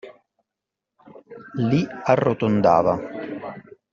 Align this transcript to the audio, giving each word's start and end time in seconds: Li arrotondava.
Li 1.67 1.81
arrotondava. 2.15 2.99